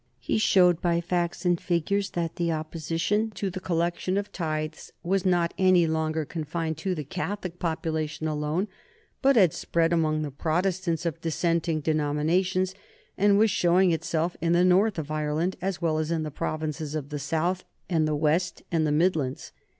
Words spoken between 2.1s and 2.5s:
that